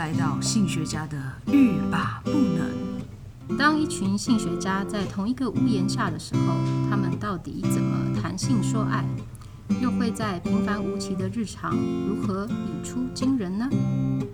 [0.00, 3.58] 来到性学家的欲罢不能。
[3.58, 6.54] 当一群性学家在同一个屋檐下的时候，
[6.88, 9.04] 他们到底怎么谈性说爱？
[9.82, 13.68] 又会在平凡无奇的日常如何语出惊人呢？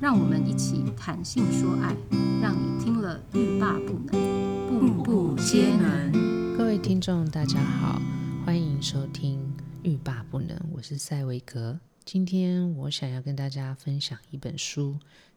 [0.00, 1.96] 让我们一起谈性说爱，
[2.40, 6.56] 让你听了欲罢不能，步步皆能。
[6.56, 8.00] 各位听众，大家好，
[8.44, 9.40] 欢迎收听
[9.82, 11.80] 欲罢不能，我是赛维格。
[12.04, 14.96] 今天我想要跟大家分享一本书，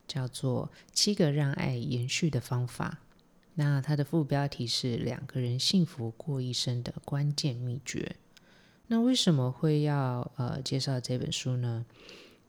[0.09, 2.97] 叫做《七个让爱延续的方法》。
[3.53, 8.17] 那它的副标题是“两个人幸福过一生的关键秘诀”。
[8.87, 11.85] 那为什么会要呃介绍这本书呢？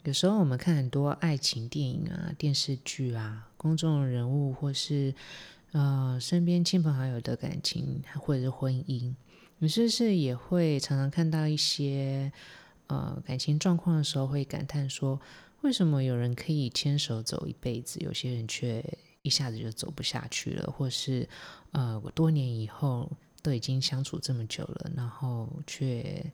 [0.05, 5.15] 有时候我们看很多爱情电影啊、电视剧啊，公众人物或是
[5.73, 9.15] 呃身边亲朋好友的感情或者是婚姻，
[9.59, 12.33] 你是不是也会常常看到一些？
[12.87, 15.21] 呃，感情状况的时候会感叹说，
[15.63, 18.83] 为什么有人可以牵手走一辈子，有些人却
[19.23, 21.29] 一下子就走不下去了，或是
[21.73, 23.11] 呃，我多年以后
[23.43, 26.25] 都已经相处这么久了，然后却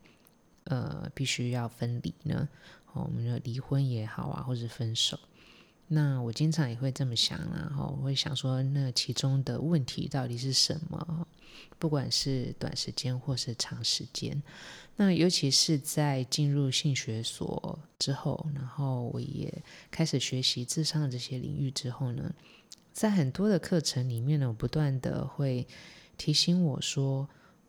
[0.65, 2.48] 呃必须要分离呢？
[2.92, 5.19] 哦，我们说离婚也好啊，或是分手。
[5.89, 11.27] 那我经常也会这么想，然后我会想说，那其中的问题到底是什么？
[11.78, 14.43] 不管是短时间或是长时间，
[14.97, 22.34] 那尤其是在进入性学所之后，然后我也开始学习智商的这些领域之后呢，
[22.93, 25.67] 在很多的课程里面呢，我不断的会
[26.17, 27.28] 提醒我说，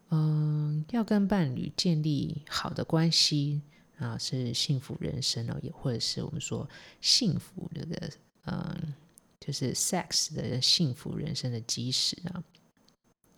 [0.09, 3.62] 嗯，要跟伴侣建立好的关系。
[3.98, 6.70] 啊，是幸福人生哦，也或者是我们说
[7.02, 8.09] 幸福这个，
[8.45, 8.94] 嗯，
[9.40, 12.44] 就是 sex 的幸福人生的基石啊。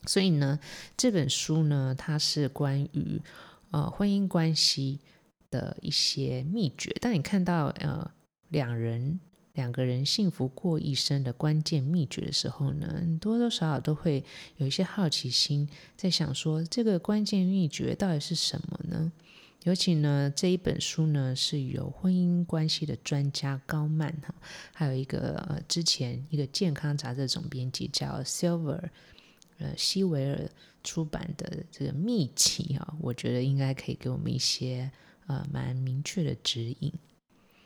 [0.06, 0.60] 所以呢，
[0.98, 3.22] 这本书呢，它是关于
[3.72, 5.00] 呃婚姻关系
[5.50, 6.90] 的一些秘诀。
[7.02, 8.10] 当你看到呃
[8.50, 9.20] 两人
[9.54, 14.24] 两个人幸福过一生的关键秘诀的时候呢，多多少少都会
[14.56, 19.12] 有一些好奇心，在想说这个关键秘诀到底是什么呢？
[19.70, 24.34] 尤其呢，这一本书呢是由婚姻关系的专家高曼哈，
[24.74, 28.82] 还有一个呃之前一个健康杂志总编辑叫 Silver，
[29.60, 30.50] 呃西维尔
[30.84, 34.90] 出版的这个秘籍啊，我觉得应该可以给我们一些
[35.28, 36.92] 呃蛮明确的指引。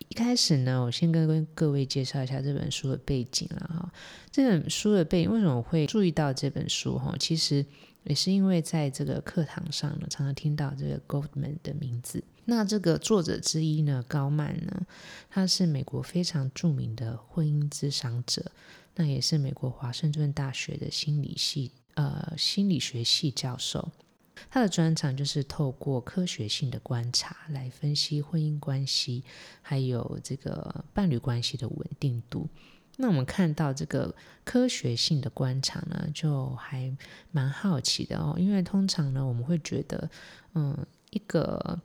[0.10, 3.94] 一开始呢，我先跟跟各位介绍一下这本书的背景了哈。
[4.30, 7.16] 这本书的背景为什么我会注意到这本书哈？
[7.18, 7.66] 其实。
[8.06, 12.24] 也是因为在这个课堂上呢，常常听到这个 Goldman 的名字。
[12.46, 14.86] 那这个作者之一呢，高曼呢，
[15.30, 18.52] 他是美国非常著名的婚姻咨商者，
[18.96, 23.92] 那也是美国华盛顿大学的心理系呃心理学系教授。
[24.50, 29.24] 他的专长就是透过科学性的观察来分析婚姻关系，
[29.62, 32.50] 还有这个伴侣关系的稳定度。
[32.98, 36.96] 那我们看到这个科学性的观察呢，就还
[37.32, 38.36] 蛮好奇的哦。
[38.38, 40.10] 因为通常呢，我们会觉得，
[40.54, 40.78] 嗯，
[41.10, 41.80] 一个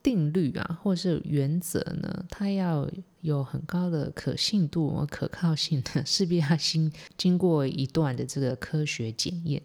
[0.00, 2.88] 定律啊，或是原则呢，它要
[3.22, 9.60] 有很高的可信度和可靠性的， 势必要经经过一段的这个科学检验。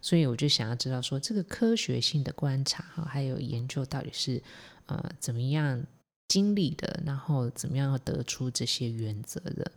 [0.00, 4.42] 所以我就想要知道说，这个科学性的观察哈，还有研究到底是
[4.86, 5.84] 呃怎么样
[6.26, 9.70] 经历的，然后怎么样得出这些原则的。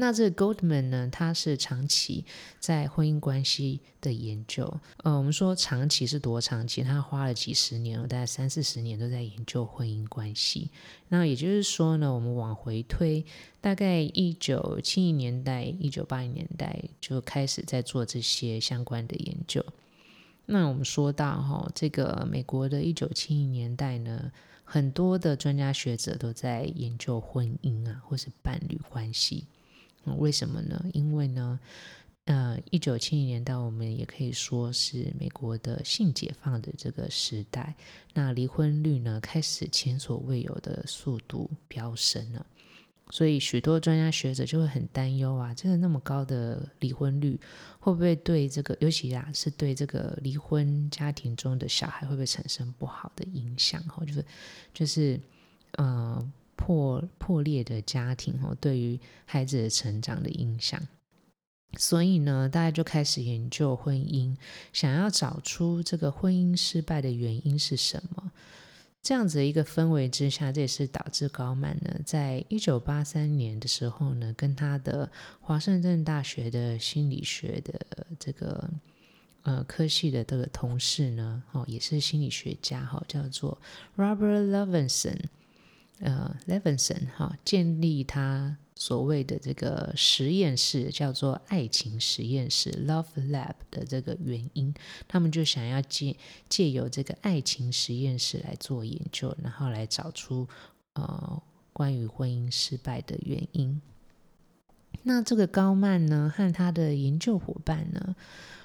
[0.00, 2.24] 那这 Goldman 呢，他是长期
[2.60, 4.80] 在婚姻关系的研究。
[4.98, 6.84] 呃，我们说长期是多长期？
[6.84, 10.70] 他花了几十年，大概三四十年都在研究婚姻关系。
[11.08, 13.26] 那也就是说呢，我们往回推，
[13.60, 19.64] 大概一九七零年代、一九八零年代就开始在做这些相关的研究。
[20.46, 24.30] 那我们说到哈，这个美国的一九七零年代呢，
[24.62, 29.44] 很多的专家学者都在研究婚姻啊，或是伴侣关系。
[30.16, 30.84] 为什么呢？
[30.92, 31.60] 因为呢，
[32.24, 37.74] 呃，一九七零年代，我们也可以说是美国的性解放的这个时代。
[38.14, 42.46] 那离婚率呢，开始前所未有的速度飙升了。
[43.10, 47.40] 所以许多专家学者就会很担忧啊，这个那么高的离婚率，
[47.80, 53.82] 会不会对这个，尤其啊，是对这个离婚家庭中的小孩，会不会产生不好的影响？
[53.84, 54.24] 哈，就是，
[54.74, 55.20] 就是，
[55.78, 56.32] 呃。
[56.58, 60.82] 破破裂的家庭哦，对于孩子的成长的影响，
[61.78, 64.36] 所以呢，大家就开始研究婚姻，
[64.72, 68.32] 想要找出这个婚姻失败的原因是什么。
[69.00, 75.10] 这样子的一个氛围之下，这也是导致高曼呢，在一九八三年的时候呢，跟他的
[75.40, 78.68] 华盛顿大学的心理学的这个
[79.42, 83.56] 呃科系的这个同事呢，哦，也是心理学家哈，叫做
[83.96, 85.20] Robert Levenson。
[86.00, 94.72] 呃，Levinson 哈，建立他所谓的这个实验室，叫做爱情实验室 （Love Lab） 的这个原因，
[95.08, 96.16] 他们就想要借
[96.48, 100.46] 借由这个爱情实验室来做研究，然后来找出
[100.94, 101.42] 呃
[101.72, 103.80] 关于婚姻失败的原因。
[105.02, 108.14] 那这个高曼呢，和他的研究伙伴呢，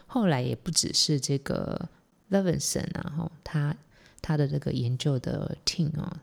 [0.06, 1.90] 后来也不只是这个
[2.30, 3.76] Levinson 啊，哈，他
[4.22, 6.22] 他的这个研究的 team 啊，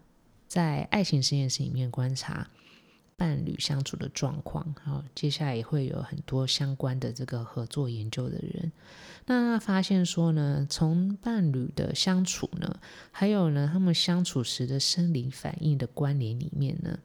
[0.50, 2.50] 在爱情实验室里面观察。
[3.16, 8.72] 伴侣相处的状况，然后，接下来也会有很多相关的这个合作研究的人，
[9.26, 12.80] 那发现说呢，从伴侣的相处呢，
[13.10, 16.98] 还有呢，他们相处时的生理反应的关联里面呢。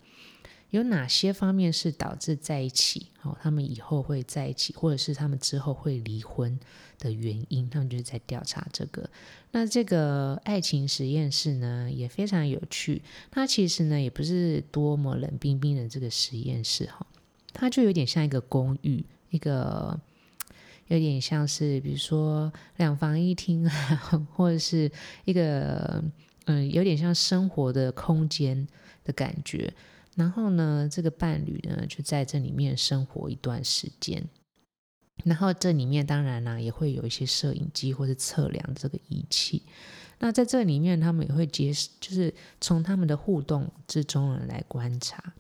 [0.70, 3.08] 有哪些方面是导致在一起？
[3.24, 6.58] 哦，他们以后会在一起，或者是他们之后会离婚
[7.00, 7.70] 的原因？
[7.70, 9.10] 他们就是在调查这个。
[9.52, 13.02] 那这个爱情实验室呢，也非常有趣。
[13.32, 17.06] 它其实呢，也不是多么冷冰冰的这个实验室哈，
[17.54, 20.00] 它就有点像一个公寓，一个
[20.88, 24.92] 有点像是比如说两房一厅啊，或者是
[25.24, 26.04] 一个
[26.46, 28.68] 嗯，有点像生活的空间
[29.04, 29.74] 的感觉。
[30.16, 34.24] 然后呢，这个伴侣呢就在这里面生活一段时间。
[35.24, 39.64] 然后这里面当然呢也会有一些摄影机或者测量这个仪器。
[40.20, 45.34] 那在这里面，他们也会接，就是从他们的互动之中呢来观察。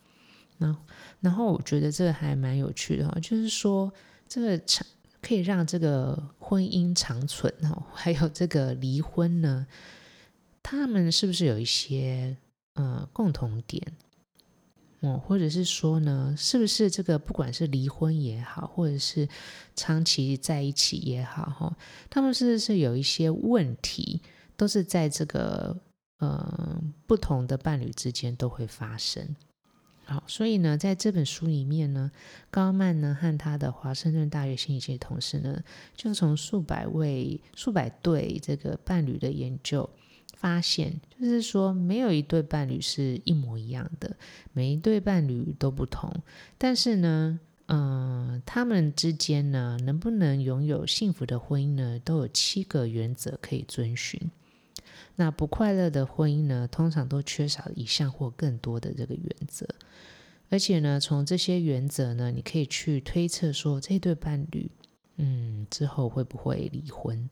[0.57, 0.75] 那，
[1.21, 3.91] 然后我觉得这还蛮有趣的哈，就是说
[4.27, 4.85] 这个长
[5.21, 9.65] 可以让这个婚姻长存哦， 还有这个离婚呢，
[10.61, 12.35] 他们是不是有一些
[12.73, 13.81] 呃共同点？
[15.19, 19.27] 或者是说呢，是不是这个不管是离婚也好，或者是
[19.75, 21.77] 长期在一起也好，哈，
[22.09, 24.21] 他们是不是有一些问题，
[24.57, 25.77] 都是在这个
[26.19, 29.35] 呃不同的伴侣之间都会发生。
[30.05, 32.11] 好，所以呢，在这本书里面呢，
[32.51, 35.63] 高曼呢和他的华盛顿大学心理学同事呢，
[35.95, 39.89] 就从数百位、数百对这个伴侣的研究。
[40.35, 44.15] 发现就是说，没有一对伴侣是一模一样的，
[44.53, 46.13] 每一对伴侣都不同。
[46.57, 54.19] 但是呢，嗯、他们之间呢，能不能拥有幸福的婚姻呢，都有七个原则可以遵循。
[55.15, 59.65] 那不快乐的婚姻呢，通常都缺少一项或更多的这个原则。
[60.49, 64.69] 而且呢，从这些原则呢，你可以去推测说，这对伴侣，
[65.15, 67.27] 嗯，之后会不会离婚？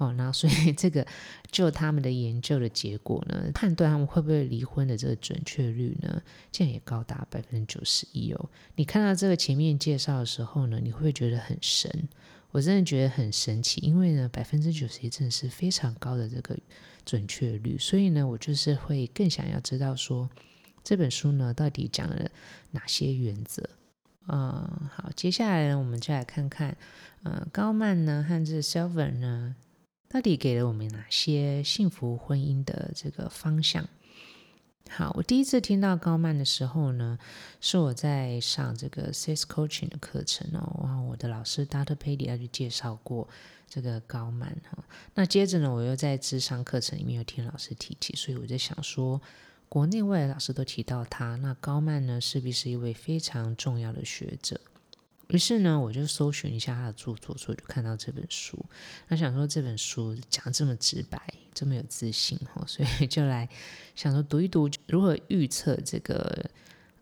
[0.00, 1.06] 哦，那所以这个
[1.50, 8.50] 就他们的研究的结果呢，判断他们会不会离婚的这个准确率呢，竟然也高达百分之九十一哦。
[8.76, 12.08] 你看到这个前面介绍的时候呢，你会不会觉得很神？
[12.50, 16.56] 我真的觉得很神奇，因为呢，百分之九十一真的是非常高的这个
[17.04, 17.76] 准确率。
[17.76, 20.30] 所以呢，我就是会更想要知道说，
[20.82, 22.30] 这本书呢到底讲了
[22.70, 23.68] 哪些原则？
[24.28, 26.74] 嗯，好，接下来呢，我们就来看看，
[27.24, 29.56] 嗯，高曼呢和这 Silver 呢。
[30.12, 33.88] 到底给了我们哪些幸福婚姻的这个方向？
[34.88, 37.16] 好，我第一次听到高曼的时候呢，
[37.60, 41.94] 是我在上这个 Sex Coaching 的课程哦，然后我的老师 Dr.
[41.94, 43.28] Pady 他就介绍过
[43.68, 44.82] 这个高曼哈。
[45.14, 49.22] 那接着呢，我又在智商课程里面有听老师提起，所以我在想说，
[49.68, 54.60] 国内外的老师都提到他，那高曼呢，势必是一位非常重要的学者。
[55.30, 58.58] 于是呢，我就搜寻一下他的著作，所以就看到这本书。
[59.08, 61.20] 那想说这本书讲这么直白，
[61.54, 63.48] 这么有自信哈，所以就来
[63.94, 66.50] 想说读一读，如何预测这个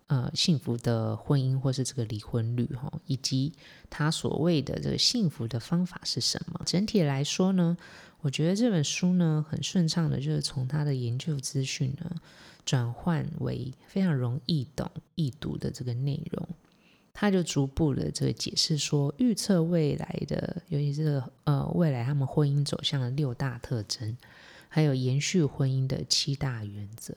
[0.07, 3.51] 呃幸福的婚姻或是这个离婚率哈，以及
[3.89, 6.61] 他所谓的这个幸福的方法是什么。
[6.65, 7.77] 整体来说呢，
[8.21, 12.15] 我觉得这本书呢很顺畅的，就是从他的研究资讯呢
[12.65, 16.47] 转换为非常容易懂易读的这个内容。
[17.19, 24.15] 他就逐步的这个解释说，预测未来的，尤其是呃未来他们婚姻走向的六大特征，
[24.69, 27.13] 还有延续婚姻的七大原则。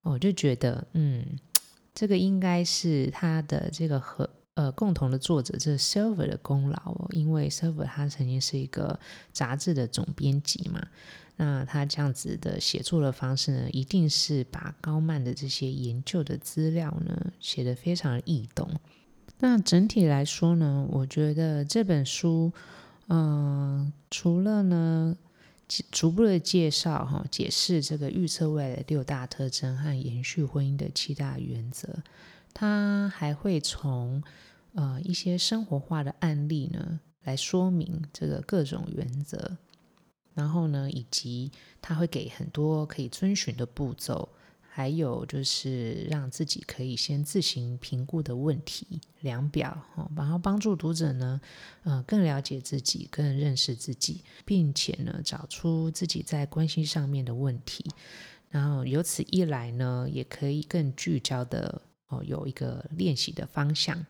[0.00, 1.38] 我就觉得，嗯，
[1.94, 8.98] 这个应该是他的这个和呃共同的作者，这个 Silver 的功劳哦，因为 Silver 他曾经是一个
[9.30, 10.88] 杂志的总编辑嘛，
[11.36, 18.66] 那他这样子的写作的方式呢，一定是把高曼的这些研究的资料呢写得非常易懂。
[19.40, 22.52] 那整体来说呢，我觉得这本书，
[23.06, 25.16] 嗯、除了呢
[25.90, 31.88] 逐步的介绍哈，解释这个预测未来的六大特征和延续婚姻的七大原则，
[32.52, 34.22] 它还会从
[34.72, 39.56] 呃一些生活化的案例呢来说明这个各种原则，
[40.34, 44.28] 然后呢，以及它会给很多可以遵循的步骤。
[44.78, 49.76] 还有就是让自己可以先自行评估的问题量表，
[50.14, 51.40] 然后帮助读者呢，
[51.82, 57.84] 呃，更了解自己，更认识自己，并且呢，找出自己在关系上面的问题，
[58.50, 64.06] 然后由此一来呢，也可以更聚焦的哦，有一个练习的方向。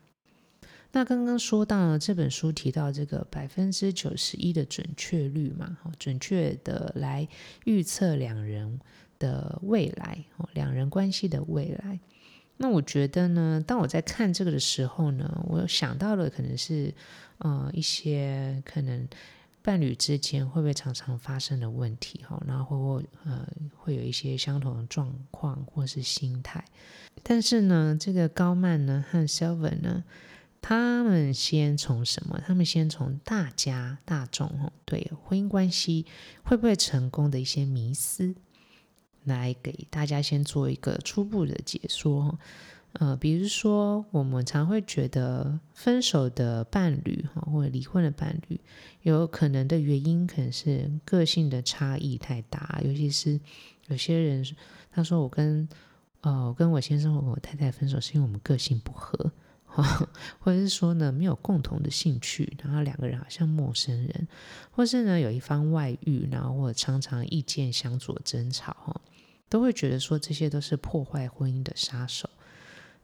[0.93, 7.27] 那刚刚说到了这本书提到这个百分之九十一的准确率嘛，准确的来
[7.65, 8.79] 预测两人
[9.19, 11.99] 的未来，两人关系的未来。
[12.57, 16.95] 那我觉得呢，当我在看这个的时候呢，我想到的可能是，
[17.39, 19.09] 呃，一些可能
[19.63, 26.65] 伴侣之间会不会常常发生的问题，哈，然后会不会呃会有一些相同的状况或是心态。
[27.23, 30.05] 但是呢，这个高曼呢和 Selwyn 呢。
[30.61, 32.43] 他们先从什么？
[32.45, 36.05] 他们先从大家大众对婚姻关系
[36.43, 38.35] 会不会成功的一些迷思，
[39.25, 42.39] 来给大家先做一个初步的解说。
[42.95, 48.59] 呃，比如说我们常会觉得分手的伴侣哈，或者离婚的伴侣，
[49.03, 53.39] 有可能的原因可能是个性的差异太大，尤其是
[53.89, 54.43] 有些人
[54.91, 55.69] 他说我跟
[56.23, 59.31] 呃我跟我先生或我太太分手是因为我们个性不合。
[60.41, 64.29] 或者是说呢，没有共同的兴趣，然后两个人好像陌生人，
[64.71, 69.01] 或是呢有一方外遇，然后或者常常意见相左、争吵，哈，
[69.49, 72.29] 都会觉得说这些都是破坏婚姻的杀手。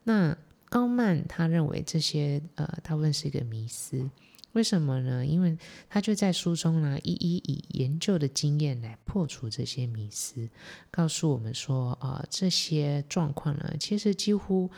[0.03, 0.37] 那
[0.69, 4.11] 高曼他认为这些呃，大部分是一个迷思，
[4.53, 5.25] 为什么呢？
[5.25, 5.57] 因为
[5.89, 10.49] 他就在书中呢，一一以研究的经验来破除这些迷思，
[10.91, 14.71] 告诉我们说啊、呃，这些状况呢，其实几乎。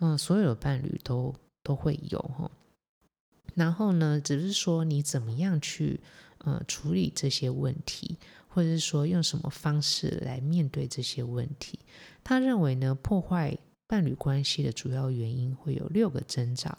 [0.00, 2.50] 嗯，所有的伴侣都都会有哈，
[3.54, 6.00] 然后呢，只是说你怎么样去
[6.38, 11.80] 呃处理这些问题，或者是说用什么方式来面对这些问题。
[12.22, 16.78] 他认为呢，破坏伴侣关系的主要原因会有六个征兆。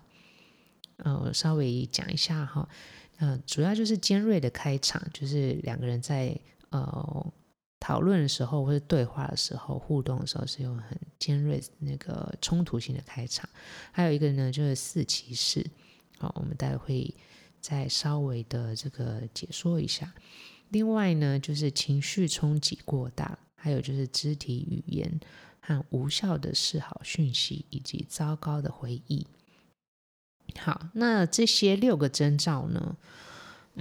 [0.97, 2.69] 呃，我稍微讲一下哈，
[3.17, 7.33] 呃，主要就是尖锐的开场，就是两个人在呃。
[7.79, 13.47] 讨论的时候或者对话的时候，互动的时候是用很尖锐那个冲突性的开场。
[13.91, 15.65] 还有一个呢，就是四骑士。
[16.17, 17.13] 好，我们待会
[17.61, 20.13] 再稍微的这个解说一下。
[20.69, 25.19] 另外呢，就是情绪冲击过大，还有就是肢体语言
[25.61, 29.25] 和无效的示好讯息，以及糟糕的回忆。
[30.57, 32.97] 好，那这些六个征兆呢？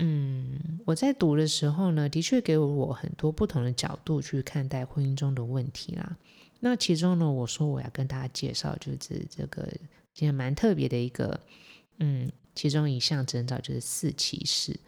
[0.00, 6.16] 嗯，我在读的时候呢，的确给我很多不同的角度去看待婚姻中的问题啦。
[6.60, 9.62] 那其中呢，我说我要跟大家介绍，就是这个
[10.14, 11.40] 今天蛮特别的一个，
[11.98, 14.78] 嗯，其中一项征兆就是四骑士。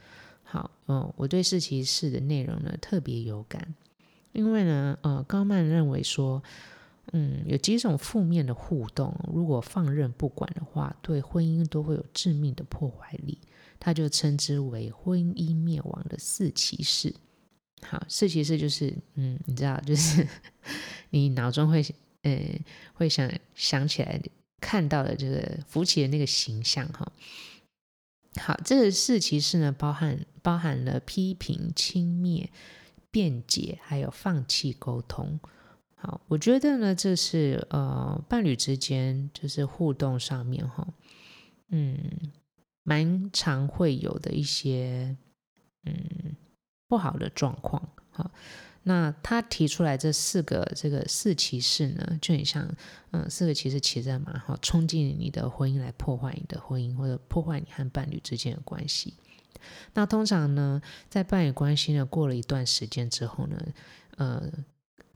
[0.45, 3.75] 好，嗯，我对四骑士的内容呢特别有感，
[4.33, 6.43] 因为呢，呃，高曼认为说，
[7.13, 13.39] 嗯，有几种负面的互动，如果放任不管的话，对婚姻都会有致命的破坏力。
[13.81, 17.13] 他就称之为婚姻灭亡的四骑士。
[17.83, 20.29] 好，四骑士就是，嗯，你知道，就是
[21.09, 21.83] 你脑中会，
[22.21, 22.61] 呃，
[22.93, 24.21] 会想想起来
[24.61, 27.11] 看到的这个福奇的那个形象哈。
[28.39, 32.49] 好，这个四骑士呢，包含包含了批评、轻蔑、
[33.11, 35.41] 辩解，还有放弃沟通。
[35.95, 40.87] 好，我觉得呢，这是呃伴侣之间就是互动上面哈，
[41.71, 41.99] 嗯。
[42.91, 45.17] 蛮常会有的一些
[45.85, 46.35] 嗯
[46.89, 48.33] 不好的状况，好，
[48.83, 52.69] 那他提出来这四个这个四骑士呢，就很像
[53.13, 59.15] 嗯四个骑士骑着马哈，冲进你的婚姻来破坏你的婚姻，或者破坏你和伴侣之间的关系。
[59.95, 63.57] 那通常呢，在伴侣关系呢过了一段时间之后呢，
[64.17, 64.53] 呃。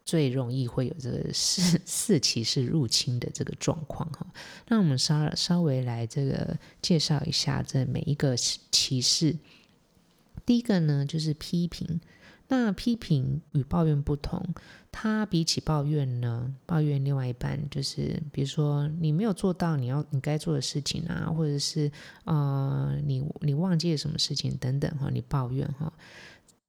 [0.04, 4.26] 最容易会有这个四 四骑士入侵的这个状况哈，
[4.68, 9.36] 那我们稍稍微来这个介绍一下这每一个骑士。
[10.44, 12.00] 第一个呢就是批评，
[12.48, 14.44] 那批评与抱怨不同，
[14.92, 21.90] 他比起抱怨呢，抱怨另外一半就是，比如说你没有做到你要你该做的事情啊，或者是
[22.24, 25.90] 呃你你忘记了什么事情等等哈，你抱怨哈。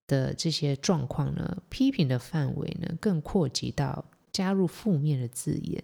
[0.08, 5.84] 的这些状况呢，批评的范围呢，更扩及到加入负面的字眼，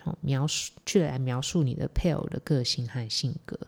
[0.00, 3.58] 好描述，去来描述你的配偶的个性和性格。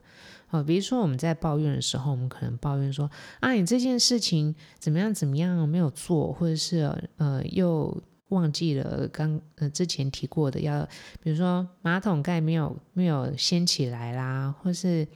[0.46, 3.10] 好，比如说我们在抱怨的时候，我们可能抱怨说
[3.40, 10.88] 啊，你这件事情怎么样怎么样没有做，或者是呃又忘记了刚呃之前提过的要，
[11.22, 15.06] 比如说马桶盖没有没有掀起来啦，或是。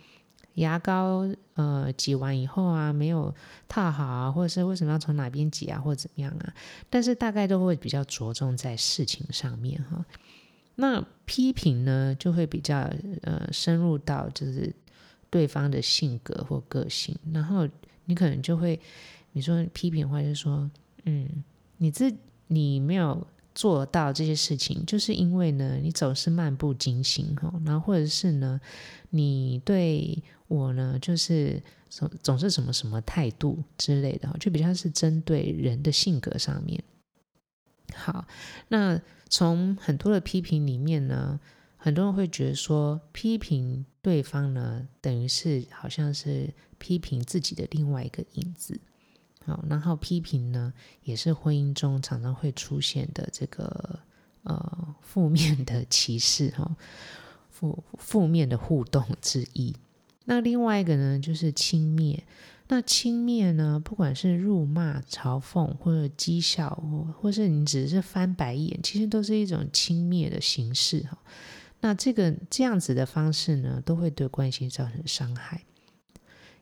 [0.59, 3.35] 牙膏呃挤完以后啊没有
[3.67, 6.55] 套好啊，或者是为什么要从哪边挤啊，或者怎么样啊？
[6.89, 10.05] 但是大概都会比较着重在事情上面哈。
[10.77, 12.89] 那批评呢，就会比较
[13.23, 14.75] 呃深入到就是
[15.31, 17.69] 对方的性格或个性，然后
[18.05, 18.79] 你可能就会
[19.33, 20.71] 你说批评的话，就说
[21.05, 21.45] 嗯，
[21.79, 22.15] 你自
[22.47, 23.27] 你没有。
[23.59, 28.61] 做到这些事情，就是因为呢，你总是漫不经心哈，然后或者是呢，
[29.11, 36.81] 你对我呢，就是总总是什么什么态度之类的，就比较是针对人的性格上面。
[37.93, 38.29] 好，
[38.69, 41.41] 那从很多的批评里面呢，
[41.77, 48.81] 很多人会觉得说，批评对方呢，等于是好像是批评自己的另外一个影子。
[49.49, 53.99] 好，然后批评呢，也是婚姻中常常会出现的这个
[54.43, 56.77] 呃负面的歧视哈，
[57.49, 59.75] 负负面的互动之一。
[60.27, 62.21] 那另外一个呢，就是轻蔑。
[62.71, 71.17] 那轻蔑呢，不管是辱骂、嘲讽，或者讥笑，或或是你只是翻白眼，其实都是一种轻蔑的形式哈。
[71.81, 75.63] 那这个这样子的方式呢，都会对关系造成伤害。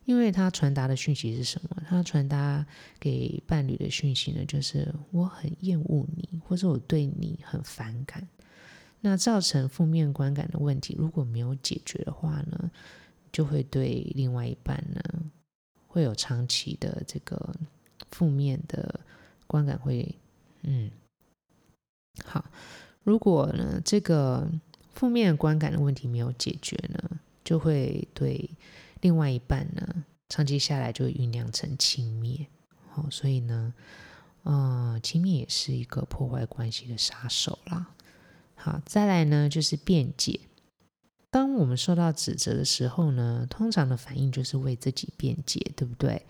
[0.06, 1.82] 因为他传达的讯息是什么？
[1.88, 2.64] 他传达
[3.00, 8.26] 给伴侣的讯息呢，就是我很厌恶你，或者我对你很反感。
[9.00, 12.70] 那造成负面观感的问题，如果没有解决的话呢，
[13.32, 15.02] 就会对另外一半呢
[15.88, 17.52] 会有长期的这个
[18.12, 19.00] 负面的
[19.48, 20.14] 观感会，
[20.62, 20.88] 嗯，
[22.24, 22.44] 好。
[23.02, 24.48] 如果呢这个
[24.92, 28.48] 负面观感的问题没有解决呢，就会对。
[29.06, 32.44] 另外一半呢，长期下来就会酝酿成轻蔑，
[32.90, 33.72] 好，所以呢，
[34.42, 37.94] 嗯，轻蔑也是一个破坏关系的杀手啦。
[38.56, 40.40] 好，再来呢就是辩解。
[41.30, 46.26] 当我们受到指责的时候呢，通常的反应就是为自己辩解，对不对？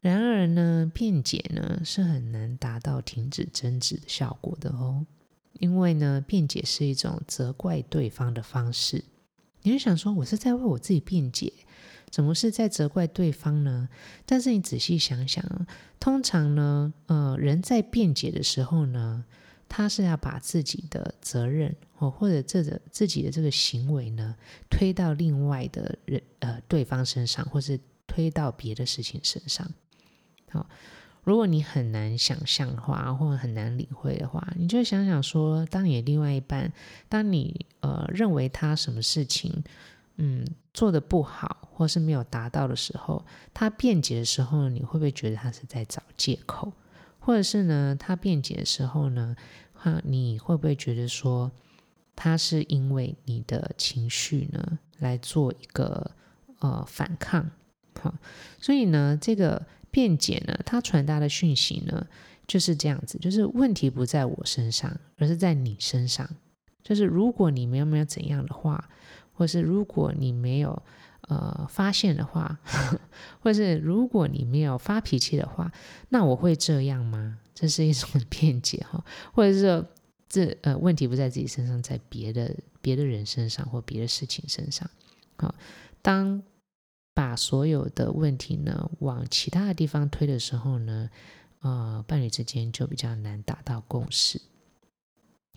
[0.00, 5.04] 然而呢，辩解呢是很难达到停止争执的效果的哦，
[5.54, 9.04] 因为呢，辩解是一种责怪对方的方式。
[9.62, 11.52] 你就想说，我是在为我自己辩解。
[12.10, 13.88] 怎么是在责怪对方呢？
[14.24, 15.44] 但是你仔细想想，
[16.00, 19.24] 通常呢，呃，人在辩解的时候呢，
[19.68, 24.34] 他是要把自己的责任哦，或者这个自己的这个行为呢，
[24.70, 29.70] 推到另外的人呃对方身上，或是推到别的事情身上。
[30.50, 30.66] 好，
[31.24, 36.72] 如果你很难想象的话，或者很难领会的话，你就想想说，当你的另外一半，
[37.08, 39.62] 当你呃认为他什么事情，
[40.20, 46.72] 嗯，做的不好，或是没有达到的时候，他辩解的时候，你会不会觉得他是在找借口？
[47.20, 49.36] 或者是呢，他辩解的时候呢，
[49.74, 51.52] 哈，你会不会觉得说，
[52.16, 56.10] 他是因为你的情绪呢来做一个
[56.58, 57.48] 呃反抗？
[58.00, 58.12] 好，
[58.60, 62.04] 所以呢，这个辩解呢，他传达的讯息呢
[62.48, 66.28] 就是这样子，就是问题不在我身上，而是在你身上。
[66.82, 68.90] 就是如果你没有没有怎样的话。
[69.38, 70.82] 或是如果你没有
[71.28, 72.58] 呃发现的话，
[73.40, 75.72] 或是如果你没有发脾气的话，
[76.08, 77.38] 那我会这样吗？
[77.54, 79.86] 这是一种辩解哈，或者是说
[80.28, 84.90] 这呃问题不在自己身上，在别的别的人身上或别的事情身上。
[85.36, 85.54] 好，
[86.02, 86.42] 当
[87.14, 91.08] 把所有的问题呢往其他的地方推的时候呢，
[91.60, 94.40] 呃，伴侣之间就比较难达到共识。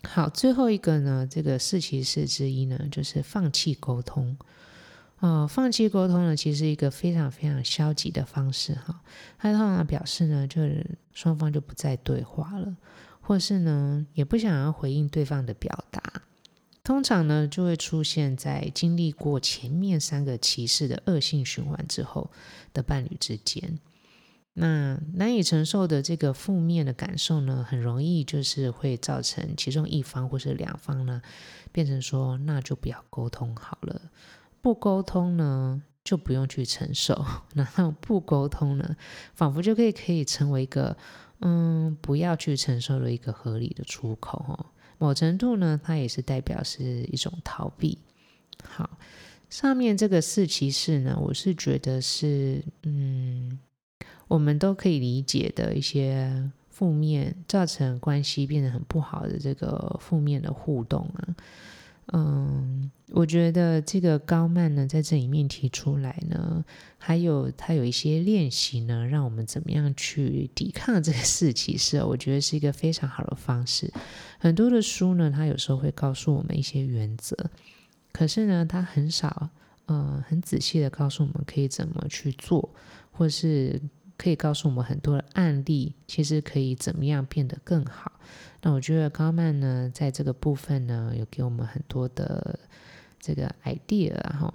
[0.04, 4.36] 好，最后一个呢，这个四骑士之一呢，就是放弃沟通。
[5.20, 9.00] 哦，放弃沟通呢，其实一个非常非常消极的方式哈。
[9.38, 12.76] 它通常表示呢，就是双方就不再对话了，
[13.20, 16.02] 或是呢，也不想要回应对方的表达。
[16.82, 22.28] 通常呢，就会出现在经历过前面三个骑士的恶性循环之后
[22.74, 23.78] 的伴侣之间。
[24.54, 31.22] 那难以承受的这个负面的感受呢，很容易就是会造成其中一方或是两方呢，
[31.72, 34.10] 变成说那就不要沟通好了，
[34.60, 38.94] 不沟通呢就不用去承受， 然后不沟通呢，
[39.34, 40.94] 仿佛就可以可以成为一个
[41.40, 44.66] 嗯不要去承受的一个合理的出口哦。
[44.98, 47.96] 某程度呢，它也是代表是一种逃避。
[48.62, 48.98] 好，
[49.48, 53.58] 上面这个四骑士呢，我是觉得是嗯。
[54.32, 61.36] 我们都可以理解的一些负面，造成关系变得很不好的这个负面的互动啊，
[62.14, 66.64] 嗯，我觉得这个高曼呢在这里面提出来呢，
[66.96, 73.92] 还有他有一些练习呢，让我们怎么样去抵抗这个四骑士，我觉得是一个非常好的方式。
[74.38, 77.36] 很多的书呢，他有时候会告诉我们一些原则，
[78.12, 79.50] 可是呢，他很少。
[79.86, 82.70] 呃很仔细的告诉我们可以怎么去做，
[83.10, 83.82] 或是
[84.16, 88.12] 可以告诉我们很多的案例，其实可以怎么样变得更好。
[88.62, 92.58] 那我觉得高曼呢，在这个部分呢，有给我们很多的
[93.18, 94.52] 这个 idea 哈，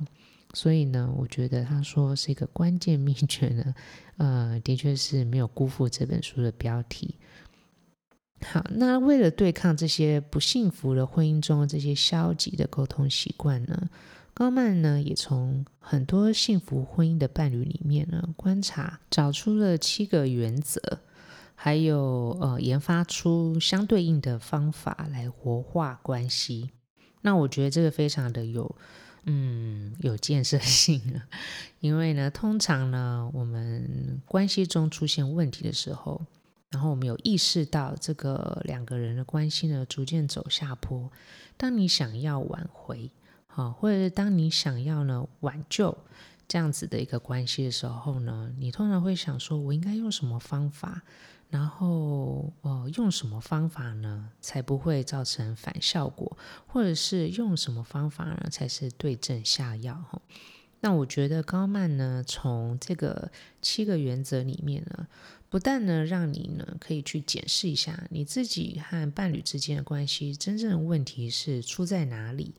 [0.53, 3.75] 所以呢，我觉得他说是一个关键秘诀呢，
[4.17, 7.15] 呃，的确是没有辜负这本书的标题。
[8.45, 13.89] 好，那为了对抗这些不幸福的婚姻中的这些消极的沟通习惯呢，
[14.37, 20.99] 高曼呢也从很多幸福婚姻的伴侣里面呢观察，找出了七个原则。
[21.55, 26.69] 还有呃，研发出相对应的方法来活化关系。
[27.21, 28.75] 那我觉得这个非常的有，
[29.23, 31.19] 嗯，有建设性。
[31.79, 36.21] 因为呢，通常呢，我们关系中出现问题的时候，
[36.69, 41.11] 然后我们有意识到这个两个人的关系呢逐渐走下坡。
[41.57, 43.09] 当你想要挽回，
[43.57, 45.97] 好，或者是当你想要呢挽救
[46.47, 51.01] 这样子的一个关系的时候呢，你通常会想说，我应该用什么方法？
[51.49, 56.37] 然后，呃，用什么方法呢，才不会造成反效果？
[56.67, 59.95] 或者是用什么方法呢，才是对症下药？
[60.07, 60.21] 哈，
[60.81, 65.07] 那我觉得高曼呢，从这个七个原则里面呢，
[65.49, 72.53] 不但呢，让你呢可以去检视一下你自己和伴侣之间的关系，真正的问题是出在哪里？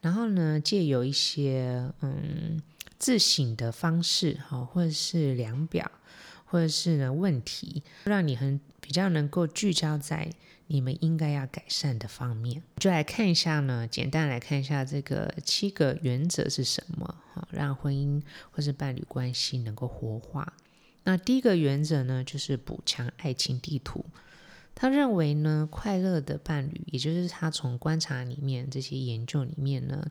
[0.00, 2.62] 然后呢，借由一些嗯
[2.98, 5.90] 自省的方式，哈，或者是量表。
[6.48, 10.30] 或者是呢问题，让你很比较能够聚焦在
[10.68, 20.52] 你们应该要改善的方面，就来看一下呢，简单来看一下这个七个原则是什么，好，让婚姻或是伴侣关系能够活化。
[21.02, 24.06] 那第一个原则呢，就是补强爱情地图。
[24.76, 30.08] 他认为呢，快乐的伴侣，也就是他从观察里面这些研究里面呢，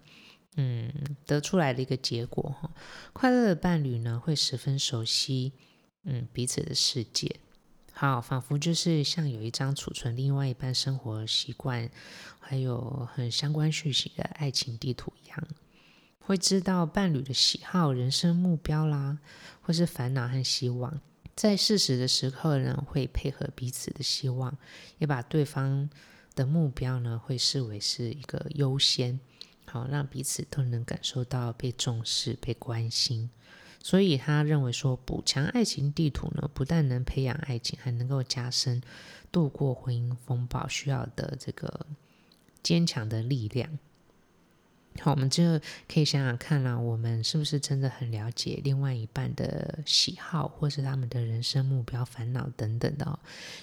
[0.58, 0.92] 嗯，
[1.26, 2.70] 得出来的一个结果哈，
[3.14, 5.54] 快乐的伴侣呢，会十分熟悉。
[6.08, 7.36] 嗯，彼此的世界，
[7.92, 11.90] 好，仿佛就是像有一张储存另外一半生活习惯，
[12.40, 15.48] 还有很相关讯息的爱情地图一样，
[16.20, 19.18] 会知道伴侣的喜好、人生目标啦，
[19.64, 21.02] 或是烦恼和希望，
[21.36, 24.58] 在适时的时刻呢，会配合彼此的希望，
[25.00, 25.90] 也把对方
[26.34, 29.20] 的目标呢，会视为是一个优先，
[29.66, 33.30] 好，让彼此都能感受到被重视、被关心。
[33.84, 38.82] 所以他认为说，补强爱情地图呢，不但能培养爱情，还能够加深
[39.32, 41.86] 度过婚姻风暴需要的这个
[42.64, 43.78] 坚强的力量。
[45.02, 53.20] 好，我们就可以想想看啦，我们是不是真的很了解另外一半的喜好，或是他们的人生目标、烦恼等等的哦？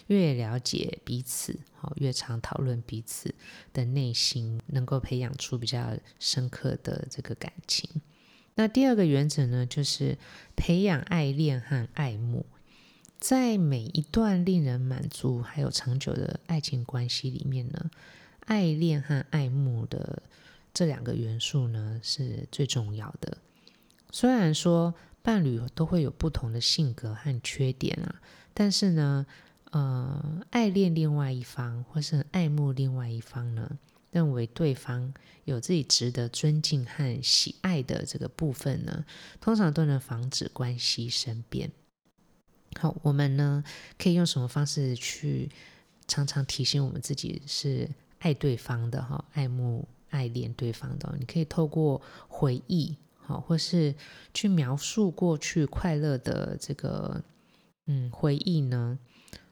[0.06, 3.34] 越了解彼此，好，越常讨论彼此
[3.72, 7.88] 的内心，能够培养出比较深刻的这个感情。
[8.54, 10.18] 那第二个原则呢，就是
[10.54, 12.44] 培养爱恋和爱慕。
[13.18, 17.90] 在每一段令人满足还有长久的爱情关系里面呢，
[18.40, 20.22] 爱恋和爱慕的
[20.74, 23.38] 这两个元素呢，是最重要的。
[24.10, 28.20] 虽然说伴侣都会有不同的性格和缺点啊，
[28.52, 29.26] 但是呢，
[29.70, 33.78] 呃，爱恋另外一方或是爱慕另外一方呢，
[34.10, 39.04] 认为对方有自己值得尊敬和喜爱的这个部分呢，
[39.40, 41.70] 通常都能防止关系生变。
[42.78, 43.62] 好，我们呢
[43.98, 45.50] 可以用什么方式去
[46.08, 51.12] 常常提醒我们自己是爱对方的哈，爱慕、爱恋对方的？
[51.18, 53.92] 你可以透过回忆，好，或是
[54.32, 57.24] 去描述过去快乐的这个
[57.86, 58.98] 嗯回忆呢。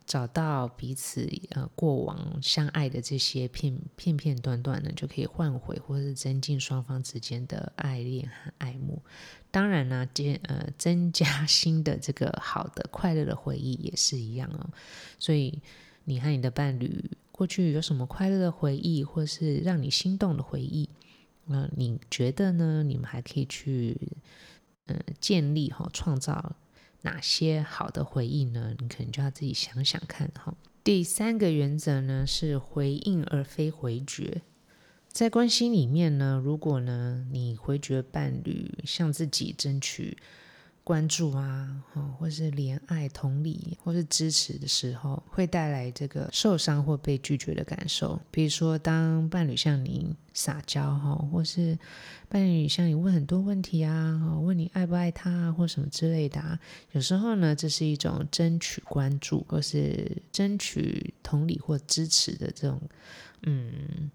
[0.07, 9.01] 找到彼此呃过往相爱的这些片片片段段呢，就可以唤回或是增进双方之间的爱恋和爱慕。
[9.53, 14.71] 当然呢，增呃增加新的这个好的快乐的回忆也是一样哦。
[15.17, 15.63] 所以
[16.03, 17.09] 你和你的伴侣
[17.41, 20.91] 过去有什么快乐的回忆，或是让你心动的回忆？
[21.47, 22.83] 那、呃、你觉得呢？
[22.83, 23.97] 你们还可以去
[24.89, 26.55] 嗯、建立和创造。
[27.01, 28.75] 哪些好的回忆呢？
[28.79, 30.55] 你可能就要自己想想看哈。
[30.85, 34.43] 第三个原则呢，是回应而非回绝。
[35.09, 40.19] 在关系里面呢，如果呢你回绝伴侣向自己争取
[40.91, 41.85] 关注啊，
[42.19, 48.21] 或是怜爱、同理或是支持的时候，会带来这个受伤或被拒绝的感受。
[48.29, 51.79] 比如说，当伴侣向你撒娇哈，或是
[52.29, 56.59] 伴侣向你问很多问题啊，问你爱不爱他啊，或什么之类的啊，
[56.91, 62.83] 有时候呢，这是一种争取关注或是争取同理或支持的这种
[63.45, 64.11] 嗯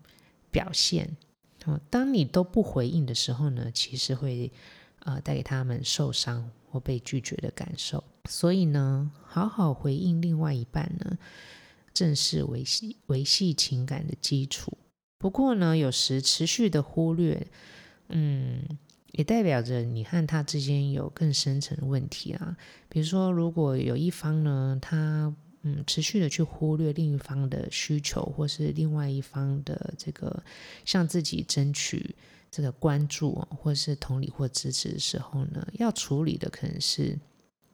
[0.52, 1.16] 表现。
[1.64, 4.52] 哦，当你都不回应的时候呢，其实会
[5.06, 8.04] 呃带给他们受伤或被拒绝的感受。
[8.30, 11.18] 所以呢，好好回应另外一半呢，
[11.94, 14.78] 正是维系维系情感的基础。
[15.18, 17.48] 不过呢，有时持续的忽略，
[18.10, 18.62] 嗯，
[19.13, 22.58] 也代表着你和他之间有更深层的问题啊。
[22.89, 30.44] 比如说，如果有一方呢，他嗯持续的去忽略另一方的需求，或是另外一方的这个
[30.84, 32.15] 向自己争取
[32.56, 37.20] 这个关注，或是同理或支持的时候呢，要处理的可能是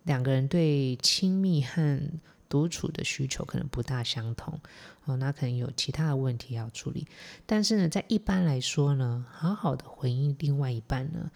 [0.05, 2.01] 两个人对亲密和
[2.49, 4.59] 独处的需求可能不大相同
[5.05, 7.05] 哦，那可能有其他的问题要处理。
[7.45, 11.31] 但是呢，在一般来说呢，好好的回应另外一半呢，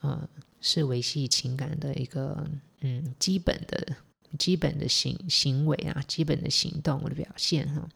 [0.00, 0.28] 呃，
[0.60, 2.46] 是维系情感的一个
[2.80, 3.96] 嗯基本的
[4.38, 7.88] 基本的行行为啊，基本的行动的表现哈。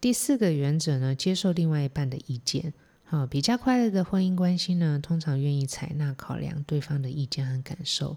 [0.00, 2.72] 第四个原则呢，接受另外一半的意见。
[3.14, 8.16] 好，比较快乐的婚姻关系呢，通常愿意采纳考量对方的意见和感受。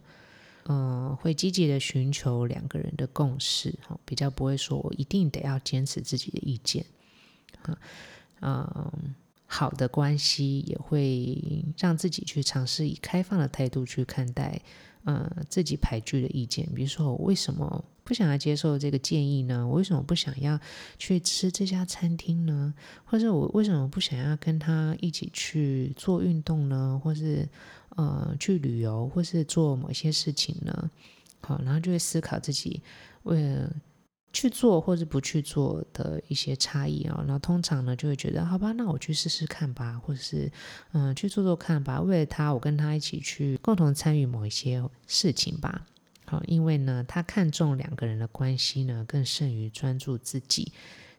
[0.63, 6.83] 嗯、呃，会积极的寻求两个人的共识，哈，比较不会说我一定得要坚持自己的意见，
[7.61, 7.77] 啊，
[8.41, 9.13] 嗯，
[9.45, 14.59] 好的关系也会让自己去尝试以开放的态度去看待，
[15.03, 19.67] 呃，自己排拒的意见，比如说我为什么不想要接受这个建议呢？
[19.67, 20.57] 我为什么不想要
[20.97, 22.73] 去吃这家餐厅呢？
[23.03, 26.97] 或者我为什么不想要跟他一起去做运动呢？
[27.03, 27.45] 或是
[27.97, 30.89] 呃，去旅游或是做某些事情呢，
[31.41, 32.81] 好，然后就会思考自己
[33.23, 33.75] 为了
[34.31, 40.49] 去做或者不去做的一些差异啊，然后通常呢就会觉得，好吧，那我去试试看吧，或者是
[40.93, 45.85] 嗯、去做做看吧，为了他，我跟他一起去共同参与某一些事情吧，
[46.27, 50.71] 好，因为呢，他看重两个人的关系呢，更胜于专注自己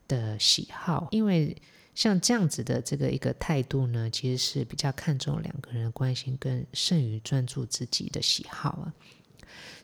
[0.06, 1.56] 的喜好，因为。
[1.94, 8.94] 像这样子的这个一个态度呢，其实是比较看重两个人的关系，更胜于专注自己的喜好啊。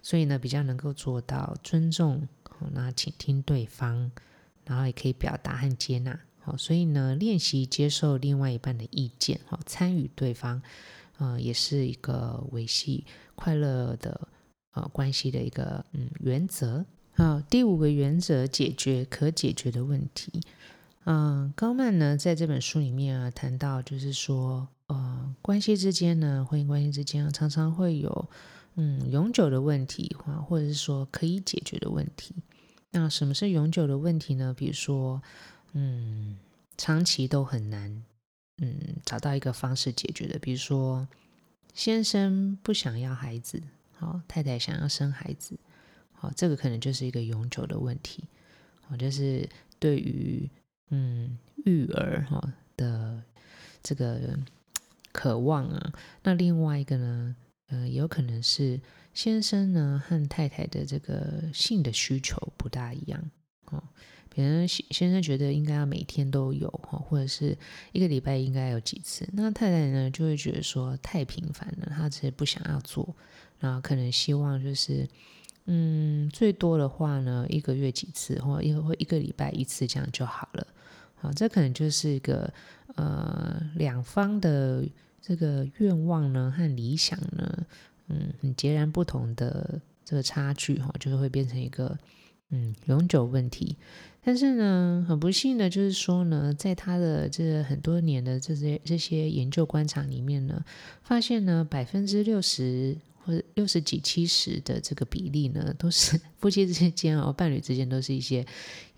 [0.00, 2.28] 所以呢，比较能够做到尊重，
[2.72, 4.12] 然后倾听对方，
[4.64, 6.16] 然后也可以表达和接纳。
[6.38, 10.62] 好，所以呢，练习接受另外一半的意见，哈，参与对方，
[11.18, 14.28] 呃，也是一个维系快乐的
[14.74, 16.84] 呃关系的一个嗯原则。
[17.14, 20.40] 好，第五个原则，解决可解决的问题。
[21.04, 28.28] 嗯，高曼呢，在这本书里面啊，谈到就是说，呃，关系之间呢，婚姻关系之间啊，常常会有
[28.76, 32.34] 嗯永久的问题，或或者是说可以解决的问题。
[32.90, 34.54] 那什么是永久的问题呢？
[34.56, 35.22] 比如说，
[35.72, 36.38] 嗯，
[36.76, 38.02] 长期都很难
[38.62, 40.38] 嗯找到一个方式解决的。
[40.38, 41.06] 比如说，
[41.74, 43.62] 先生不想要孩子，
[43.96, 45.58] 好，太太想要生孩子，
[46.12, 48.24] 好，这个可能就是一个永久的问题。
[48.82, 50.48] 好，就是对于
[50.90, 53.22] 嗯，育儿哈的
[53.82, 54.38] 这个
[55.12, 57.36] 渴望啊，那另外一个呢，
[57.68, 58.80] 呃，有可能是
[59.14, 63.30] 先生呢和太太的这个性的需求不大一样
[63.66, 63.82] 哦。
[64.28, 67.56] 比如先先生觉得应该要每天都有哈，或者是
[67.92, 73.14] 一个礼拜应该有几次，那太太呢就会觉得说太频繁了，她其实不想要做，
[73.64, 75.08] 那可能希望就是。
[75.66, 80.66] 嗯，最多的话呢，一个月几次，或一个或一个礼拜一次，这样就好了。
[81.14, 82.52] 好，这可能就是一个
[82.96, 84.84] 呃两方的
[85.22, 87.66] 这个愿望呢和理想呢，
[88.08, 91.98] 嗯，很截然不同的这个差距哈，就是会变成一个
[92.50, 93.78] 嗯永久问题。
[94.22, 100.62] 但是呢，很不幸的就是说呢，在他的这很多年的这些这些研究观察里面呢，
[101.02, 102.98] 发现呢百分之六十。
[103.24, 108.44] 或者六十几、七十的这个比例呢，都是 夫妻之间哦，伴侣之间都是一些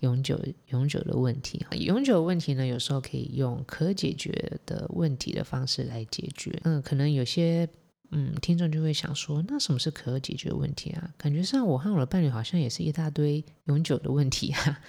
[0.01, 1.65] 永久、永久的问题。
[1.79, 4.31] 永久问题呢，有时候可以用可解决
[4.65, 6.59] 的问题的方式来解决。
[6.63, 7.67] 嗯，可能有些
[8.11, 11.13] 嗯听众就会想说，那什么是可解决问题啊？
[11.17, 14.81] 感觉上我和我的伴侣好像也是一大堆永久的问题啊。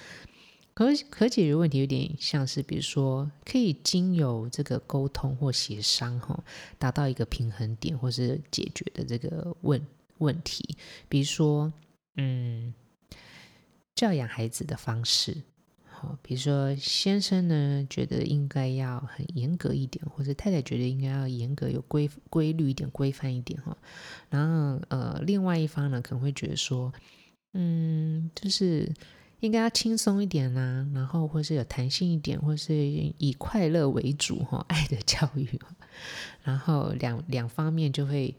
[0.78, 6.38] 可可解决问题有点像是，比如说可以经由这个沟通或协商，哈，
[6.78, 9.84] 达到一个平衡点，或是解决的这个问
[10.18, 10.76] 问题。
[11.08, 11.72] 比如说，
[12.14, 12.72] 嗯，
[13.96, 15.42] 教养孩子的方式，
[15.84, 23.76] 好，比如说先生呢觉得应该要很严格一点，或者太太觉得应该要严格、有规规律一点、规范一点，哈。
[24.30, 26.92] 然后呃，另外一方呢可能会觉得说，
[27.54, 28.94] 嗯，就是。
[29.40, 35.48] 应该要轻松一点呐、然后或是有弹性一点，或是以快乐为主哈， 爱的教育，
[36.42, 38.34] 然后两两方面就会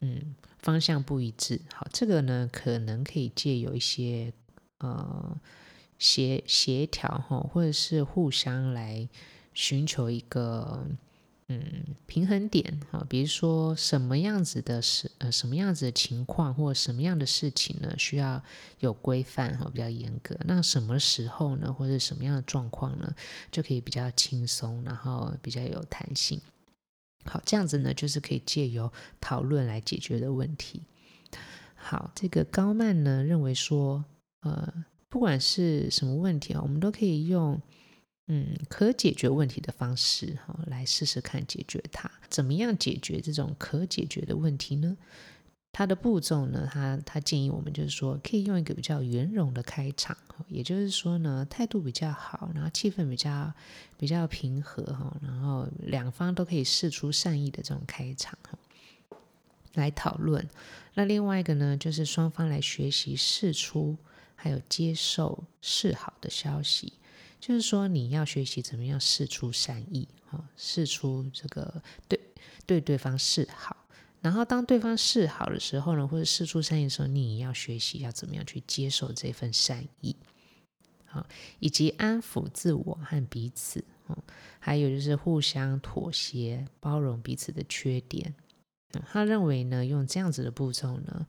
[0.00, 1.60] 嗯方向不一致。
[1.74, 4.32] 好，这个呢可能可以借有一些
[4.78, 5.36] 呃
[5.98, 9.08] 协协调哈，或者是互相来
[9.52, 10.86] 寻求一个
[11.48, 18.42] 嗯平衡点啊，比如说什么样子的事呃什么样子的情况或什么样的事情呢，需要
[18.80, 20.34] 有规范哈，比较严格。
[20.44, 23.14] 那什么时候呢，或者什么样的状况呢，
[23.50, 26.40] 就可以比较轻松，然后比较有弹性。
[27.26, 30.82] 好，这样子呢，就是可以借由讨论来解决的问题。
[31.74, 34.04] 好，这个高曼呢认为说，
[34.40, 34.72] 呃，
[35.10, 37.60] 不管是什么问题啊，我们都可以用
[38.26, 42.10] 嗯可解决问题的方式哈来试试看解决它。
[42.28, 44.96] 怎么样解决这种可解决的问题呢？
[45.76, 53.52] 它的步骤呢，他他建议我们就是说，可以用一个比较圆融的开场，也就是说呢，态度比较好，然后气氛比较
[53.98, 58.56] 比较平和哈，然后两方都可以试出善意的这种开场哈，
[59.74, 60.48] 来讨论。
[60.94, 63.96] 那另外一个呢，就是双方来学习释出
[64.36, 66.92] 还有接受示好的消息，
[67.46, 72.18] 就是说你要学习怎么样释出善意哈，释出这个对
[72.64, 73.76] 对对方示好。
[74.22, 80.16] 然后，当对方示好的时候呢，或者释出善意的时候，你也要学习要怎么样去接受这份善意，
[81.04, 81.26] 好，
[81.58, 83.84] 以及安抚自我和彼此，
[84.58, 88.34] 还有就是互相妥协、包容彼此的缺点。
[89.06, 91.26] 他认为呢，用这样子的步骤呢，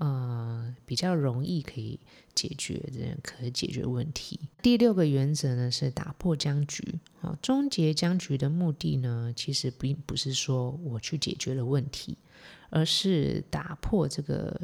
[0.00, 1.98] 呃，比较容易可以
[2.34, 4.40] 解决这可解决问题。
[4.60, 12.18] 第六个原则呢是打破僵局，好，终结僵局的目的呢，其实并不是说我去解决了问题。
[12.72, 14.60] 而是打破这个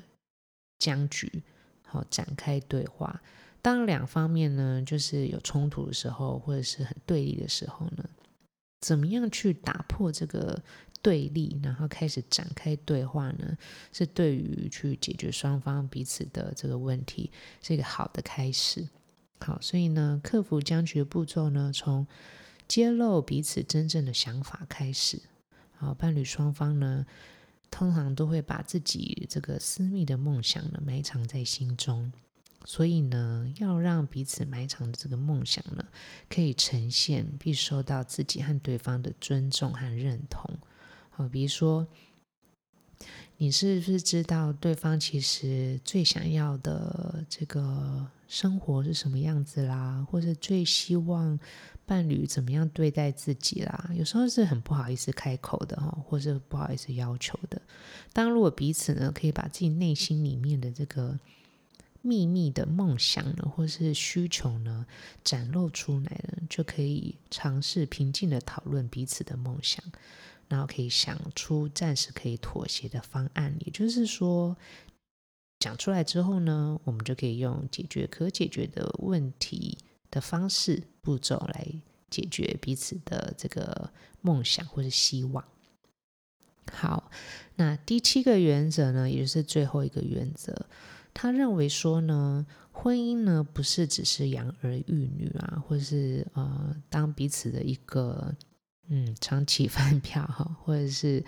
[0.78, 1.42] 僵局，
[1.82, 3.20] 好，展开对话。
[3.60, 8.08] 当两方面呢，就是有冲突的时候，或者是很对立的时候呢，
[8.80, 10.62] 怎么样去打破这个
[11.06, 13.56] 对立，然后开始展开对话呢？
[13.92, 17.30] 是对于去解决双方彼此的这个问题，
[17.62, 18.88] 是一个好的开始。
[19.38, 22.04] 好，所以呢，克服僵局的步骤呢，从
[22.66, 25.22] 揭露彼此真正的想法开始。
[25.76, 27.06] 好，伴侣双方呢，
[27.70, 32.12] 通常都会把自己这个私密的梦想呢埋藏在心中，
[32.64, 35.86] 所以呢，要让彼此埋藏的这个梦想呢
[36.28, 40.58] 可以呈现，并受到自己和对方的尊重和认同。
[41.16, 41.86] 好，比如说，
[43.38, 51.40] 你是不是知道对方其实最想要的这个生活是什么样子啦，或者最希望
[51.86, 53.90] 伴侣怎么样对待自己啦？
[53.94, 57.62] 有时候是很不好意思开口的哈，或是不好意思要求的。
[58.12, 61.18] 当如果彼此呢，可以把自己内心里面的这个
[62.02, 64.84] 秘密的梦想呢，或是需求呢，
[65.24, 69.82] 展露出来了，就可以尝试平静的讨论彼此的梦想，
[70.48, 73.56] 然后可以想出暂时可以妥协的方案。
[73.60, 74.56] 也就是说，
[75.58, 79.78] 讲出来之后呢，我们就可以用解决可解决的问题
[80.10, 81.66] 的方式步骤来
[82.08, 85.44] 解决彼此的这个梦想或是希望。
[86.72, 87.10] 好，
[87.54, 90.66] 那第七个原则呢，也就是最后一个原则，
[91.14, 98.34] 他认为说呢，婚姻呢不是只是养儿育女啊，或是呃当彼此的一个
[98.88, 101.24] 嗯长期饭票哈，或者是。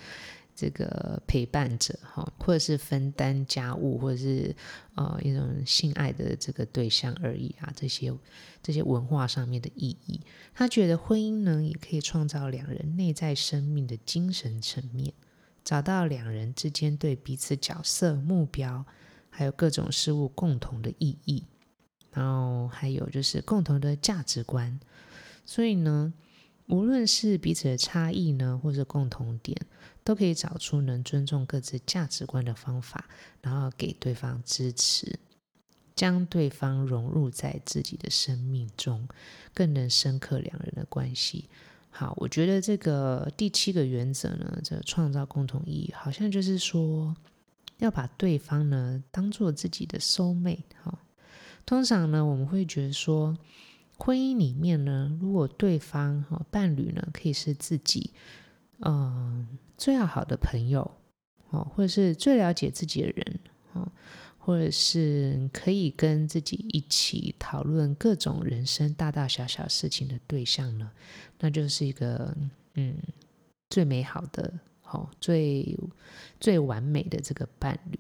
[0.61, 4.53] 这个陪伴者哈，或者是分担家务，或者是
[4.97, 8.13] 呃一种性爱的这个对象而已啊，这些
[8.61, 10.21] 这些文化上面的意义，
[10.53, 15.15] 他觉得婚姻呢也可以创造两人内在生命的精神层面，
[15.63, 18.85] 找到两人之间对彼此角色、目标，
[19.31, 21.45] 还有各种事物共同的意义，
[22.11, 24.81] 然后还有就是共同的价值观，
[25.47, 26.13] 所以呢。
[26.69, 29.57] 无论是彼此的差异呢，或者共同点，
[30.05, 33.09] 都可以找出能尊重各自价值观的方法，
[33.41, 35.19] 然后给对方支持，
[35.97, 39.09] 将对方融入在自己的生命中，
[39.55, 41.49] 更能深刻两人的关系。
[41.89, 47.17] 好，我觉得这个第七个原则呢，这创造共同意义，好像就是说
[47.79, 50.59] 要把对方呢当做自己的 soul mate。
[50.83, 50.99] 哈，
[51.65, 53.35] 通常呢，我们会觉得说。
[54.01, 58.13] 婚姻里面呢，如果对方哈伴侣呢，可以是自己
[58.79, 60.89] 嗯最要好的朋友
[61.51, 63.41] 哦，或者是最了解自己的人
[63.73, 63.91] 哦，
[64.39, 70.93] 或者是可以跟自己一起讨论各种人生大大小小事情的对象呢，
[71.41, 72.33] 那就是一个
[72.75, 72.97] 嗯
[73.69, 75.77] 最美好的哦，最
[76.39, 77.99] 最完美的这个伴侣。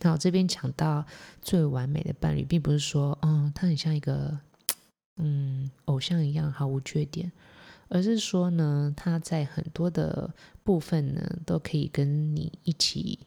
[0.00, 1.04] 那我，这边讲到
[1.40, 4.38] 最完美的伴侣，并不是说嗯，他很像一个。
[5.22, 7.30] 嗯，偶像一样毫无缺点，
[7.88, 13.20] 而是说呢，他在很多的部分呢，都可以跟你一起，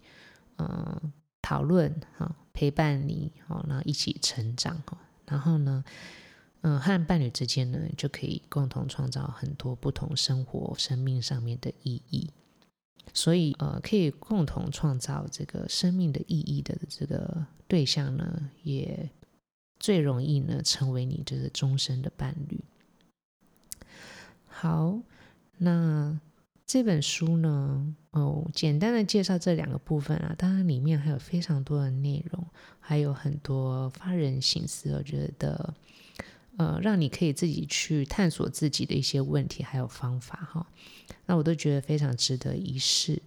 [0.58, 1.02] 呃，
[1.42, 5.84] 讨论哈，陪伴你，然后一起成长哈，然后呢，
[6.62, 12.30] 嗯，和伴侣之间呢，就可以共同创造很多不同生活、生命上面的意义。
[13.14, 19.08] 所以，呃，可以共同创造这个生命的意义的这个对象呢，也
[19.86, 22.60] 最容易呢成为你这个终身的伴侣。
[24.48, 25.00] 好，
[25.60, 26.20] 那
[26.66, 32.48] 这本书呢，哦，简单的介绍这两个部分啊，当然里面还有非常多的内容，
[32.80, 35.76] 还有很多发人省思，我觉得。
[36.58, 40.66] 呃，让你可以自己去探索自己的一些问题，还有方法哈。
[41.26, 43.22] 那我都觉得非常值得一试。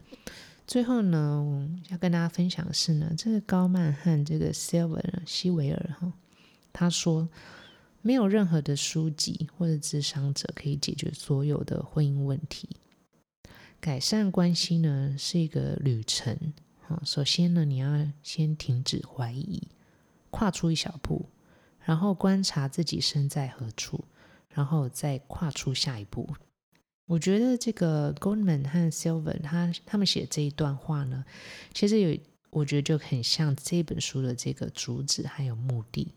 [0.67, 6.11] 最后呢，要跟大家分享的是呢，这个高曼和这个 Silver 西维尔哈，
[6.79, 7.29] 他说
[8.03, 12.69] 没有任何的书籍或者智商者可以解决所有的婚姻问题。
[13.81, 16.53] 改善关系呢是一个旅程。
[16.87, 19.67] 哈，首先呢，你要先停止怀疑，
[20.31, 21.27] 跨出一小步。
[21.81, 24.05] 然后观察自己身在何处，
[24.55, 26.29] 然后再跨出下一步。
[27.07, 31.25] 我觉得这个 Goldman 和 Silver 他他们写这一段话呢，
[31.75, 32.17] 其实有
[32.51, 36.13] 我觉得就很像这本书的这个主旨还有目的。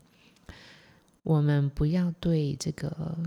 [1.22, 3.18] 我们不要对这个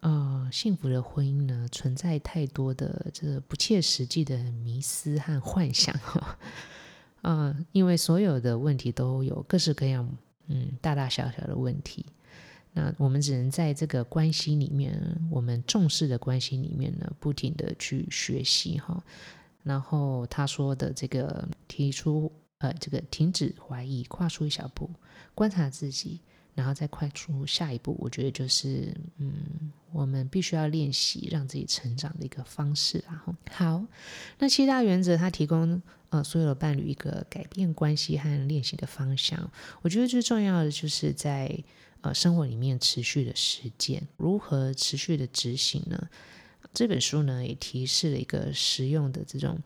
[0.00, 6.38] 呃幸福的婚姻呢存在太多的这个不切实际的迷思和幻想哈。
[7.22, 10.08] 呃，因为所有的问题都有各式各样。
[10.46, 12.04] 嗯，大大小小的问题，
[12.74, 19.02] 那我们只能在这个关系里面，我们重视的关系里面呢，不停的去学习哈。
[19.62, 24.90] 然后他说的这个提出呃，这个停止怀疑，跨出一小步，
[25.34, 26.20] 观察自己，
[26.54, 27.96] 然后再快出下一步。
[27.98, 33.24] 我觉得就是嗯，我们必须要练习让自己成长的一个方式啊。
[33.50, 33.84] 好，
[34.38, 35.82] 那七大原则它提供。
[36.10, 39.50] 呃，所有的伴侣一个改变关系和练习的方向，
[39.82, 41.52] 我觉得最重要的就是在
[42.02, 46.08] 呃生活里面持续的实践，如何持续的执行呢？
[46.72, 49.58] 这本书呢也提示了一个实用的这种，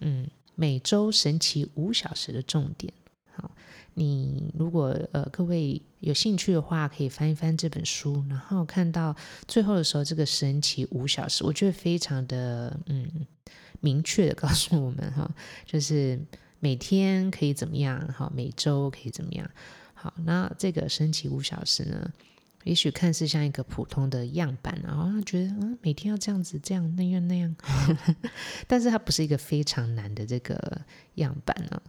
[0.00, 2.92] 嗯，每周神奇五小时的重点。
[3.34, 3.50] 好，
[3.94, 9.16] 你如果呃各位有兴趣的话，可以翻一翻这本书，然后看到
[9.46, 13.26] 最后的时候，这个神奇五小时，我觉得非常的嗯。
[13.84, 15.28] 明确的告诉我们哈，
[15.66, 16.16] 就是
[16.60, 19.50] 每天可以怎么样哈，每周可以怎么样
[19.92, 20.14] 好。
[20.24, 22.08] 那这个神奇五小时呢，
[22.62, 27.56] 也许看似像一个普通的样板，然后觉得嗯，每天要这样子这样那样那样，
[28.68, 30.80] 但是它不是一个非常难的这个
[31.16, 31.82] 样板呢。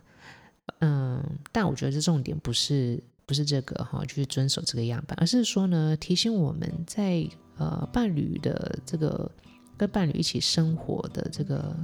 [0.80, 9.30] 嗯，但我觉得这重点不是不是这个哈，就是遵守这个样板，而是说呢，提醒我们在呃伴侣的这个。
[9.76, 11.76] 跟伴侣一起生活的这个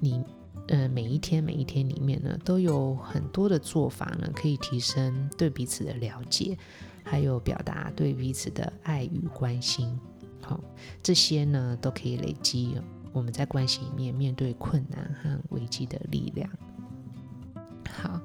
[0.00, 0.24] 你，
[0.68, 6.56] 呃，每一天每一天里面呢，都有很多的做法呢，可以提升对彼此的了解，
[7.04, 9.94] 还有表达对彼此的爱与关心。
[10.40, 10.58] 好，
[11.02, 12.74] 这些呢都可以累积
[13.12, 16.48] 我们在关系里面面对困难和危机的力量。
[18.02, 18.20] 好，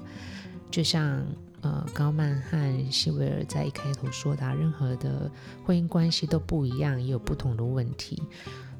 [0.71, 1.25] 就像
[1.61, 5.29] 呃高曼和希维尔在一开头说的，任何的
[5.65, 8.21] 婚姻关系都不一样，也有不同的问题。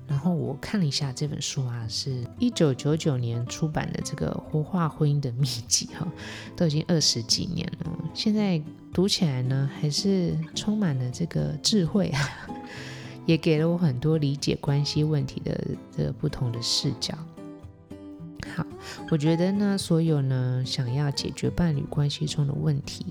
[0.06, 6.06] 然后我看了一下这本书啊，是一九九九年出版的这个《活化婚姻的秘籍》哈，
[6.58, 8.62] 都已经二十几年了，现在
[8.94, 12.20] 读起来呢，还是充满了这个智慧啊，
[13.26, 15.58] 也给了我很多理解关系问题的
[15.96, 17.18] 这个不同的视角。
[18.56, 18.66] 好，
[19.10, 23.06] 我觉得呢，所有呢想要解决伴侣关系中的问题，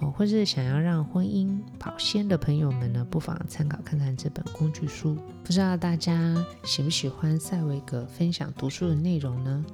[0.00, 5.16] 哦，或是想要让婚姻保鲜的朋友们呢，不妨参考看看这本工具书。
[5.44, 6.34] 不知道大家
[6.64, 9.64] 喜不喜欢塞维格分享读书的内容呢？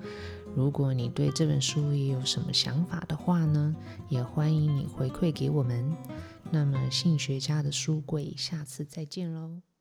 [0.54, 3.74] 如果你对这本书也有什么想法的话呢，
[4.08, 5.92] 也欢迎你回馈给我们。
[6.50, 9.73] 那么，性学家的书柜，下次再见喽。